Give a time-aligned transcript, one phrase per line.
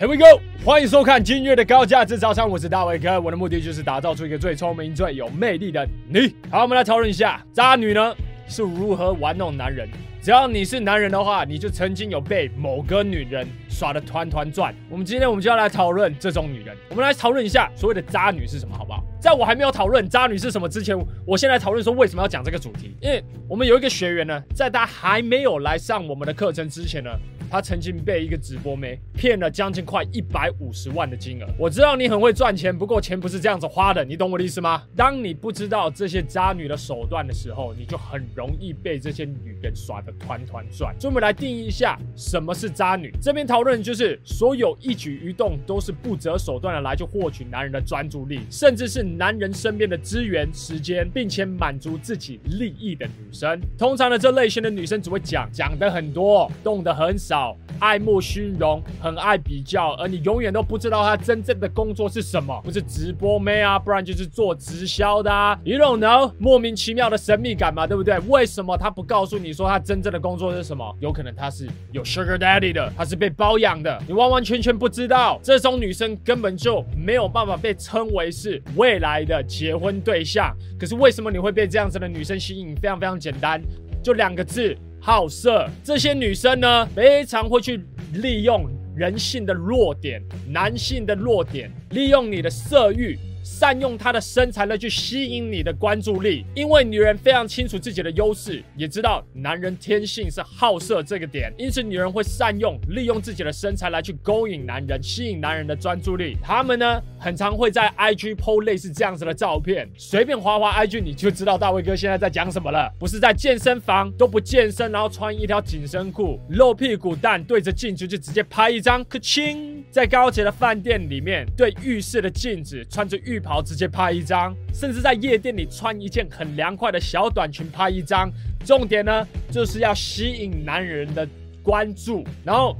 [0.00, 0.40] Here we go！
[0.64, 3.20] 欢迎收看今日的高价值早餐，我是大伟哥。
[3.20, 6.32] 我的目的就是打造出一个最聪明、最有魅力的你。
[6.48, 8.14] 好，我们来讨论一下渣女呢
[8.46, 9.88] 是如何玩弄男人。
[10.22, 14.72] 只要你是男人的话，你就曾经有被某个女人耍得团团转。
[14.88, 16.76] 我们今天我们就要来讨论这种女人。
[16.90, 18.97] 我们来讨论一下所谓的渣女是什么，好不好？
[19.20, 20.96] 在我还没有讨论渣女是什么之前，
[21.26, 22.94] 我先来讨论说为什么要讲这个主题。
[23.00, 27.10] 因为我们有一个学员呢，在他还没有来上我们的课程之前呢。
[27.50, 31.46] 他曾经被一个直播妹骗了将近快一百五十万的金额。
[31.58, 34.82] 我知道你很会赚钱，不过钱不是这样子花的，你懂我的意思吗？
[34.94, 40.94] 当你不知道这些渣女的手段的时候，你就很容易被这些女人耍得团团转。
[41.00, 43.10] 所以我们来定义一下什么是渣女。
[43.18, 53.60] 这边讨论就是所有一举一动都是不择手段的来去获取男人的专注力，甚至是男人身边的资源、时间，并且满足自己利益的女生。
[53.78, 57.56] 通常的这类型的女生只会讲，讲得很多，动得很少。
[57.80, 65.56] 爱慕虚荣，很爱比较，而你永远都不知道她真正的工作是什么，不是直播妹啊，不然就是做直销的啊。
[65.62, 68.18] You don't know，莫名其妙的神秘感嘛，对不对？
[68.26, 70.96] 为什么她不告诉你说她真正的工作是什么？
[70.98, 75.38] 有可能她是有 sugar daddy 的，她是被包养的，你完完全全不知道。
[75.40, 78.60] 这种女生根本就没有办法被称为是
[78.98, 80.56] 来的结婚对象。
[80.78, 82.74] 可是为什么你会被这样子的女生吸引？
[82.76, 83.60] 非常非常简单，
[84.02, 84.76] 就两个字。
[85.00, 87.80] 好色，这些女生呢，非常会去
[88.14, 93.16] 利用人性的弱点，男性的弱点，利用你的色欲。
[93.42, 106.36] 善用她的身材来去吸引你的关注力，因为女人非常清楚自己的优势，也知道男人天性是好色这个点，因此女人会善用利用自己的身材来去勾引男人，吸引男人的专注力。
[106.42, 123.38] 他们呢，很常会在 IG po 类似这样子的照片，随便滑滑 IG 你就知道大卫哥现在在讲什么了，不是在健身房都不健身，然后穿一条紧身裤，露屁股蛋，对着镜子就直接拍一张，可亲，在高级的饭店里面对浴室的镜子穿着浴。
[123.40, 128.30] 袍直接拍一张，甚至在夜店里穿一件很凉快的小短裙拍一张。
[128.64, 131.26] 重点呢，就是要吸引男人的
[131.62, 132.24] 关注。
[132.44, 132.76] 然后，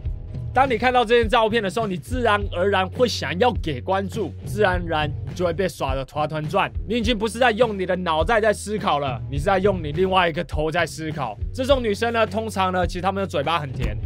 [0.53, 6.71] 当你看到这件照片的时候，你自然而然会想要给关注，自然而然就会被耍得团团转。
[6.89, 11.39] 你已经不是在用你的脑袋在思考了，你是在用你另外一个头在思考。
[11.55, 13.97] 这种女生呢，通常呢，其实她们的嘴巴很甜。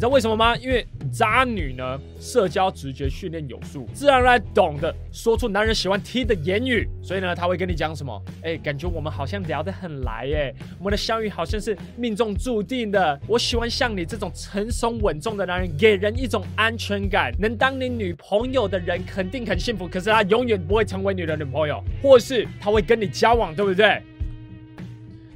[0.00, 0.56] 你知道为什么吗？
[0.56, 8.24] 因为渣女呢，社交直觉训练有素，自然而然懂得说出男人喜欢听的言语，所以呢，他会跟你讲什么？
[8.42, 13.20] 哎，感觉我们好像聊得很来，哎，我们的相遇好像是命中注定的。
[13.26, 19.86] 我喜欢像你这种成熟稳重的男人，给人一种安全感，能当你女朋友的人肯定很幸福。
[19.86, 24.00] 可是他永远不会成为你的女朋友，或是他会跟你交往，对不对？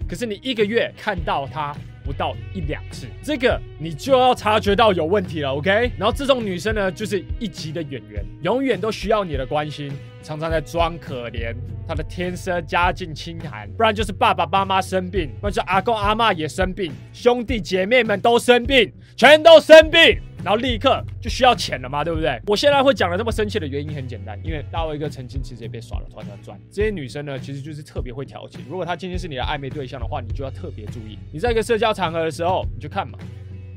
[0.08, 1.76] 可是你一个月看到他。
[2.04, 5.90] 不到一两次，这个你就要察觉到有问题了，OK？
[5.96, 9.90] 然后这种女生呢，就是一级的演员，永远都需要你的关心，
[10.22, 11.54] 常常在装可怜。
[11.88, 20.20] 她的天生家境清寒，不然就是爸爸妈妈生病，或者阿公阿妈也生病，兄弟姐妹们都生病，全都生病。
[20.44, 22.38] 然后立刻就需要钱了嘛，对不对？
[22.46, 26.60] 我现在会讲的这么生气的原因很简单，因为大卫哥曾经其实也被耍了团团转。
[26.70, 28.60] 这些女生呢，其实就是特别会调情。
[28.68, 31.18] 如果她今天是你的暧昧对象的话，你就要特别注意。
[31.32, 33.18] 你在一个社交场合的时候，你就看嘛，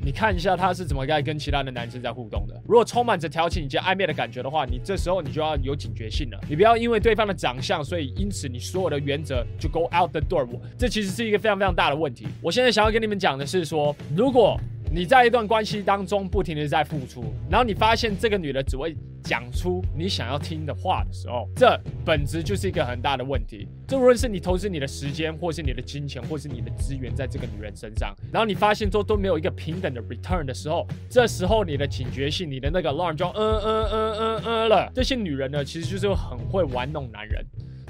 [0.04, 2.62] 你看一下她是怎么该跟其他的男生在互动的。
[2.68, 6.40] 如果充满着调情以及暧昧的感觉的话，你这时候你就要有警觉性了。
[6.50, 10.46] 你不要因为对方的长相，所以因此你所有的原则就 go out the door。
[10.78, 12.28] 这其实是一个非常非常大的问题。
[12.42, 14.60] 我现在想要跟你们讲的是说，如果
[14.90, 23.68] 你在一段关系当中不停地在付出，然后你发现这个女的只会讲出你想要听的话的时候，这本质就是一个很大的问题。
[23.86, 34.90] 这无论是你投资你的时间，或是你的金钱，或是你的资源在这个女人身上，然后你发现都都没有一个平等的 return 的时候，这时候你的警觉性，你的那个 alarm 就嗯嗯嗯嗯嗯了。
[34.96, 37.46] 这些女人呢，其实就是很会玩弄男人。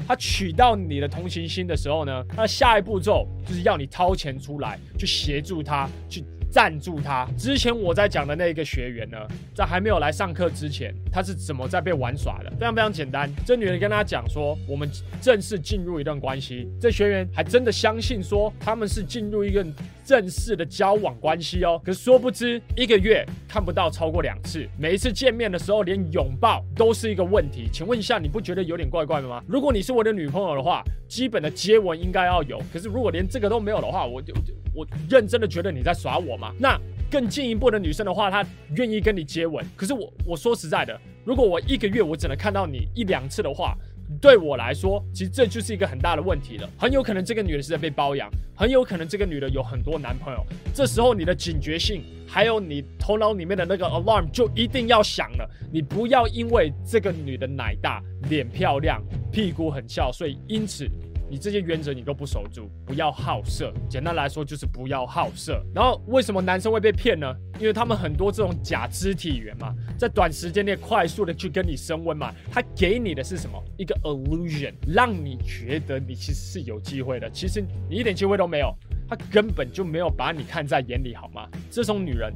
[0.08, 6.24] 她取到你的同情心的时候呢，她的下一步骤就是要你掏钱出来去协助她去。
[6.50, 7.28] 赞助他。
[7.38, 9.18] 之前我在讲的那个学员呢，
[9.54, 12.50] 在还没有来上课之前，他是怎么在被玩耍的？
[12.52, 14.90] 非常非常简单，这女人跟他讲说，我们
[15.22, 16.70] 正式进入一段关系。
[16.80, 19.66] 这学员还真的相信说他们是进入一个
[20.04, 21.82] 正式的交往关系哦。
[21.84, 27.70] 可是殊不知，一个月看不到超过两次，每一次见面的时候连拥抱都是一个问题。
[27.72, 29.44] 请问一下，你不觉得有点怪怪的吗？
[29.48, 32.62] 如果你是我的女朋友的话，基本的接吻应该要有。
[32.72, 34.34] 可是如果连这个都没有的话，我就。
[34.76, 36.80] 我认真的觉得你在耍我吗那
[37.10, 38.46] 更进一步的女生的话，她
[38.76, 39.66] 愿意跟你接吻。
[39.76, 43.78] 可是我我说实在的，如果我一个月我只能看到你一两次的话，
[44.22, 46.70] 对我来说，其实这就是一个很大的问题了。
[46.78, 50.46] 很有可能这个女的是在被包养，很有可能这个女的有很多男朋友。
[50.74, 55.50] 这时候你的警觉性，还有你头脑里面的那个 alarm 就一定要响了。
[55.72, 60.90] 你不要因为这个女的奶大、脸漂亮、屁股很翘，所以因此。
[61.30, 63.74] 你这些原则你都不守住，不要好色。
[63.90, 65.62] 简单来说就是不要好色。
[65.76, 67.36] 然后为什么男生会被骗呢？
[67.60, 73.62] 因为他们很多这种假肢体语言嘛，在短时间内快速的去跟你升温嘛，他给你的是什么？
[73.78, 77.30] 一个 illusion，让你觉得你其实是有机会的。
[77.30, 78.74] 其实你一点机会都没有，
[79.10, 81.50] 他根本就没有把你看在眼里，好吗？
[81.70, 82.34] 这种女人，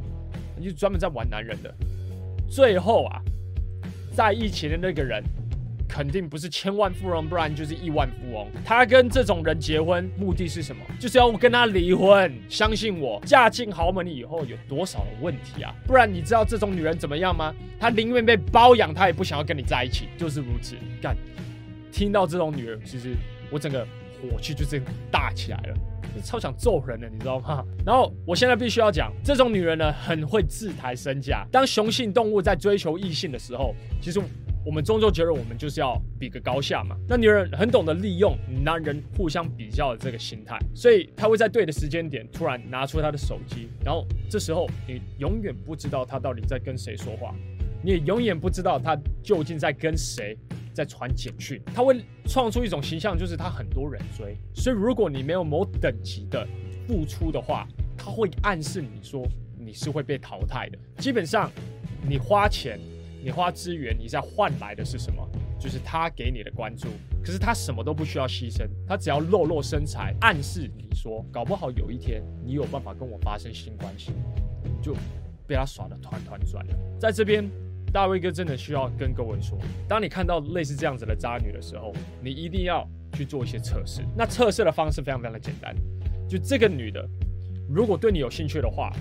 [0.58, 1.74] 你就专门在玩男人的。
[2.50, 3.22] 最后啊，
[4.12, 5.24] 在一起的那个人。
[5.92, 8.48] 肯定不是千万富翁，不然就是亿万富翁。
[8.64, 10.82] 他跟这种人结婚，目的是什么？
[10.98, 12.34] 就是要跟他离婚。
[12.48, 15.76] 相信我，嫁进豪门以后有多少的问题啊？
[15.86, 17.54] 不然你知道这种女人怎么样吗？
[17.78, 20.78] 她宁愿被包养，她也不想要跟你在一起，就是如此。
[21.02, 21.14] 干，
[21.92, 23.14] 听到这种女人，其实
[23.52, 23.86] 我整个
[24.22, 25.76] 火气就这样大起来了，
[26.24, 27.66] 超想揍人的，你知道吗？
[27.86, 31.46] 然后我现在必须要讲，这种女人呢，很会自抬身价。
[31.52, 34.22] 当雄性动物在追求异性的时候，其实。
[34.64, 36.96] 我们终究觉得我们就是要比个高下嘛。
[37.08, 47.34] 那女人很懂得利用男人互相比较的这个心态，所以她会在对的时间点突然拿出她的手机，然后这时候你永远不知道她到底在跟谁说话，
[47.84, 50.38] 你也永远不知道她究竟在跟谁
[50.74, 51.60] 在传简讯。
[51.74, 54.38] 她会创出一种形象，就是她很多人追。
[54.54, 56.48] 所以如果你没有某等级的
[56.88, 57.68] 付出的话，
[57.98, 59.28] 她会暗示你说
[59.58, 60.78] 你是会被淘汰的。
[60.98, 61.52] 基本上，
[62.08, 62.80] 你花钱。
[63.24, 65.28] 你花资源，你在换来的是什么？
[65.60, 66.88] 就是他给你的关注。
[67.24, 74.12] 可是他什么都不需要牺牲，他只要露露身材，暗示你说，搞不好有一天你有办法跟我发生性关系，
[74.82, 74.96] 就
[75.46, 76.76] 被他耍得团团转了。
[77.00, 77.48] 在这边，
[77.94, 79.56] 大卫哥真的需要跟各位说，
[79.88, 84.02] 当你看到类似这样子的渣女的时候，你一定要去做一些测试。
[84.18, 85.76] 那测试的方式非常非常的简单，
[86.28, 87.08] 就这个女的，
[87.70, 88.92] 如果对你有兴趣的话。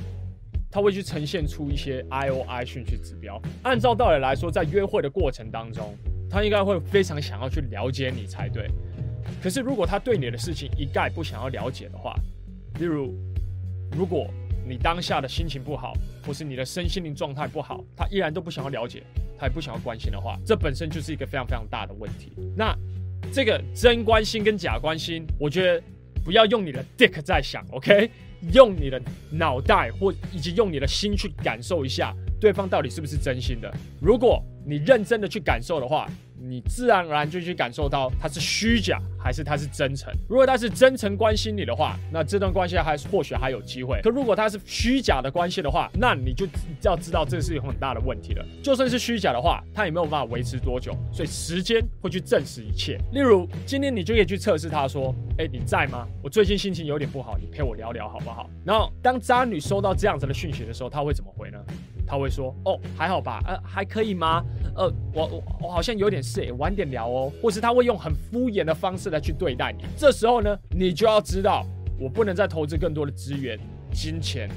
[0.70, 3.40] 他会去呈现出一些 I O I 讯息指标。
[3.62, 5.96] 按照道理来说，在约会的过程当中，
[6.30, 8.68] 他应该会非常想要去了解你才对。
[9.42, 12.14] 可是，如果他对你的事情一概不想要了解的话，
[12.78, 13.14] 例如，
[13.92, 14.28] 如果
[14.66, 15.92] 你当下的心情不好，
[16.24, 19.02] 或是你的身心灵状态不好，他依然都不想要了解，
[19.38, 22.32] 他也不想要关心的话，这本身就是一个非常非常大的问题。
[22.56, 22.76] 那
[23.32, 25.82] 这个真关心跟假关心，我觉得
[26.24, 28.10] 不要用你的 dick 在想，OK？
[28.52, 29.00] 用你的
[29.30, 33.72] 脑袋或以及用你的心去感受一下，对方到底是不是真心的。
[34.00, 36.08] 如果你认真的去感受的话，
[36.50, 40.12] 你自然而然就去感受到他是虚假还是他是真诚。
[40.28, 44.00] 如果他是真诚关心你的话，那这段关系还或许还有机会。
[44.02, 46.44] 可如果他是虚假的关系的话，那你就
[46.82, 48.44] 要知道这是有很大的问题了。
[48.64, 52.98] 就算是虚假的话，他也没有办法维持多久，所以时间会去证实一切。
[53.12, 56.04] 例如，今天你就可以去测试他说：“哎，你在吗？
[56.20, 61.58] 我最近心情有点不好，你陪我聊聊好不好？”然后，当渣女收到这样子的讯息的时候，他会怎么回呢？
[62.10, 64.44] 他会说：“哦，还好吧，呃，还可以吗？
[64.74, 69.84] 呃，我我好像有点事，晚点聊哦。”或是他会用很敷衍的方式来去对待你。
[69.96, 71.64] 这时候呢，你就要知道，
[72.00, 73.56] 我不能再投资更多的资源、
[73.92, 74.50] 金钱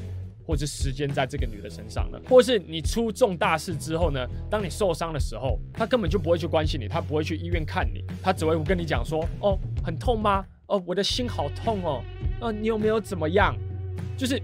[0.48, 2.20] 或者时间在这个女的身上了。
[2.28, 10.44] 或是你出重大事之后呢，当你受伤的时候，他根本就不会去关心你，他不会去医院看你，他只会跟你讲说：“哦，很痛吗？
[10.66, 12.02] 哦，我的心好痛哦。
[12.42, 13.56] 哦，你有没有怎么样？”
[14.18, 14.42] 就是。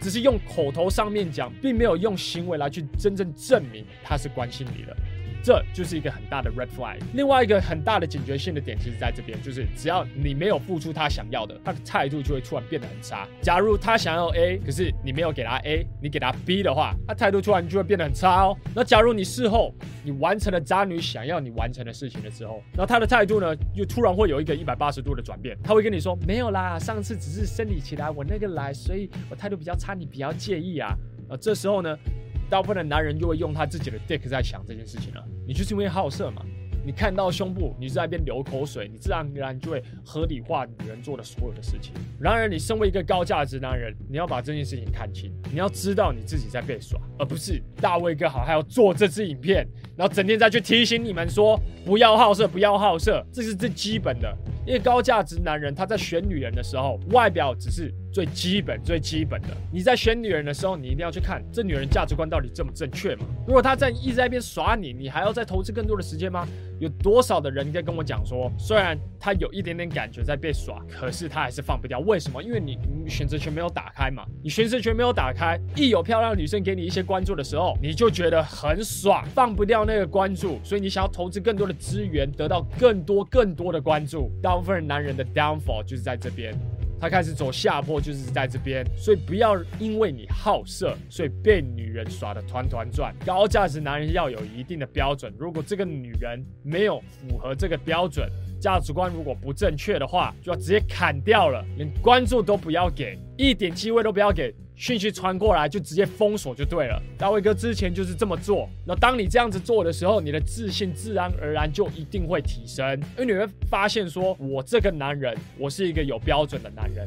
[0.00, 4.96] 只是用口头上面讲，并没有用行为来去真正证明他是关心你的。
[5.42, 6.98] 这就是一个很大的 red flag。
[7.14, 13.26] 另外一个很大的警觉性的点，其实在这边，就是只要你没有付出他想要的，他的态度就会突然变得很差。
[13.40, 18.56] 假如他想要 A，可是你没有给他 A，你给他 B 的话，他态度突然就会变得很差哦。
[18.74, 25.56] 那假如你事后你完成了渣女想要你完成的事情的时候，那他的态度呢，又突然会有一个一百八十度的转变。
[25.62, 30.94] 他会跟你说：“没有啦，上次只是生理期来，我那个来，所以我态度比较差，你比较介意啊。”
[31.28, 31.96] 呃，这时候呢？
[32.50, 35.24] 大部分的男人就会用他自己的 dick 在想这件事情了。
[35.46, 36.44] 你就是因为好色嘛？
[36.82, 41.92] 你看到胸部，你在那边流口水，你自然而然就会合理化女人做的所有的事情。
[42.18, 54.34] 然而，你身为一个高价值男人，你要把这件事情看清，你要知道你自己在被耍，而不是大卫哥好还要做这支影片，然后整天再去提醒你们说不要好色，不要好色，这是最基本的。
[54.66, 59.48] 因为高价值男人他在选女人的时候，外表只是最基本、最基本的。
[59.72, 63.24] 你在选女人的时候，你一定要去看这女人价值观到底正不正确嘛？
[63.46, 66.46] 如果她在一直在一边耍你，你还要再投资更多的时间吗？
[66.80, 71.98] 有多少的人在跟我讲说，虽然他有一点点感觉在被耍，可是他还是放不掉。
[71.98, 72.42] 为什么？
[72.42, 74.24] 因为你，你选择权没有打开嘛。
[74.42, 84.32] 你选择权没有打开，一有漂亮女生给你一些关注的时候，你就觉得很爽，放不掉那个关注，所以你想要投资更多的资源，得到更多更多的关注。
[84.42, 86.54] 大部分男人的 downfall 就是在这边。
[87.00, 93.14] 他开始走下坡，就是在这边，所以不要因为你好色，所以被女人耍得团团转。
[93.24, 98.30] 高价值男人要有一定的标准，如果这个女人没有符合这个标准，
[98.60, 104.54] 价值观如果不正确的话，就要直接砍掉了，连关注都不要给，一点机会都不要给。
[104.80, 106.98] 讯息传过来就直接封锁就对了。
[107.18, 108.66] 大卫哥之前就是这么做。
[108.86, 117.06] 那当你这样子做的时候，你的自信自然而然就一定会提升，因为你会发现说，我这个男人，我是一个有标准的男人。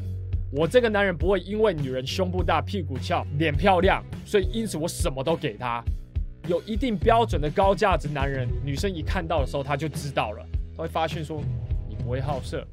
[0.52, 5.82] 我这个男人不会因为女人胸部大、屁股翘、脸漂亮，所以因此我什么都给她。
[6.46, 11.42] 有一定标准的高价值男人，女生一看到的时候，她就知道了，她会发现说，
[11.88, 12.64] 你不会好色。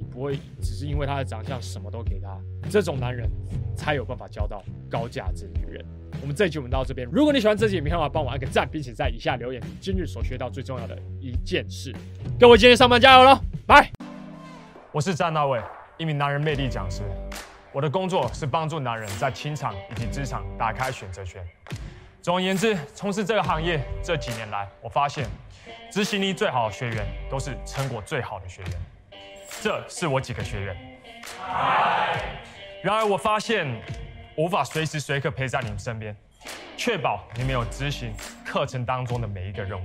[0.00, 2.40] 你不会只是因为他的长相什么都给他，
[2.70, 3.30] 这种男人
[3.76, 5.84] 才有办法交到高价值的女人。
[6.22, 11.94] 我们这集我们到这边，如果你喜欢这集影片的话，帮我按个赞，并且在以下留言今日所学到最重要的一件事。
[12.38, 13.90] 各位今天上班加油喽，拜！
[14.90, 15.60] 我是詹大卫，
[15.98, 17.02] 一名男人魅力讲师。
[17.70, 21.44] 我的工作是帮助男人在情场以及职场打开选择权。
[22.22, 25.26] 总而言之，从事这个行业这几年来，我发现
[25.90, 28.72] 执行力最好的学员都是成果最好的学员。
[29.62, 30.76] 这是我几个学员。
[32.82, 33.66] 然而，我发现
[34.36, 36.16] 无法随时随刻陪在你们身边，
[36.76, 38.14] 确保你们有执行
[38.44, 39.84] 课程当中的每一个任务。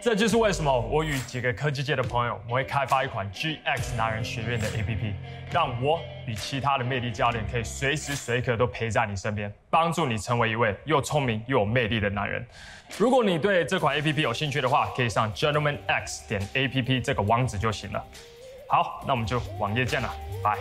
[0.00, 5.12] 这就是为什么我与几个科技界的朋友，我会开发一款 GX 男人学院的 APP，
[5.50, 12.44] 让我与其他的魅力教练可以随时随刻都陪在你身边，帮助你成为一位又聪明又有魅力的男人。
[12.98, 18.04] 如果你对这款 APP 有兴趣的话，可以上 gentlemanx 点 APP 这个网址就行了。
[18.68, 20.58] 好，那我们就网页见了，拜。